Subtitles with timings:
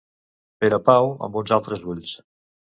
[0.63, 2.19] Perepau amb uns altres ulls.